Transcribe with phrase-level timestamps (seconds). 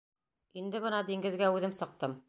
[0.61, 2.19] Инде бына диңгеҙгә үҙем сыҡтым.